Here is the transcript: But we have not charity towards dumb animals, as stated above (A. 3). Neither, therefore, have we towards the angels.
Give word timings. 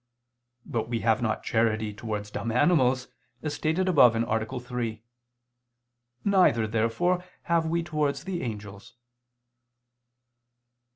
But 0.65 0.89
we 0.89 1.01
have 1.01 1.21
not 1.21 1.43
charity 1.43 1.93
towards 1.93 2.31
dumb 2.31 2.51
animals, 2.51 3.07
as 3.43 3.53
stated 3.53 3.87
above 3.87 4.15
(A. 4.15 4.59
3). 4.59 5.03
Neither, 6.25 6.65
therefore, 6.65 7.23
have 7.43 7.67
we 7.67 7.83
towards 7.83 8.23
the 8.23 8.41
angels. 8.41 8.95